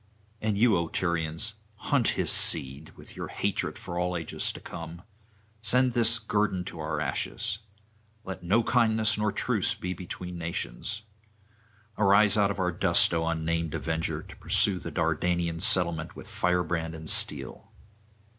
And 0.41 0.57
you, 0.57 0.75
O 0.77 0.87
Tyrians, 0.87 1.53
hunt 1.75 2.07
his 2.17 2.31
seed 2.31 2.89
with 2.97 3.15
your 3.15 3.27
hatred 3.27 3.77
for 3.77 3.99
all 3.99 4.17
ages 4.17 4.51
to 4.53 4.59
come; 4.59 5.03
send 5.61 5.93
this 5.93 6.17
guerdon 6.17 6.65
to 6.65 6.79
our 6.79 6.99
ashes. 6.99 7.59
Let 8.23 8.41
no 8.41 8.63
kindness 8.63 9.15
nor 9.15 9.31
truce 9.31 9.75
be 9.75 9.93
between 9.93 10.39
the 10.39 10.45
nations. 10.45 11.03
Arise 11.99 12.35
out 12.35 12.49
of 12.49 12.57
our 12.57 12.71
dust, 12.71 13.13
O 13.13 13.27
unnamed 13.27 13.75
avenger, 13.75 14.23
to 14.23 14.35
pursue 14.37 14.79
the 14.79 14.89
Dardanian 14.89 15.59
settlement 15.59 16.15
with 16.15 16.27
firebrand 16.27 16.95
and 16.95 17.07
steel. 17.07 17.71